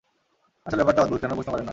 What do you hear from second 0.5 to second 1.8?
আসলে ব্যাপারটা অদ্ভুত, কেন প্রশ্ন করেননা?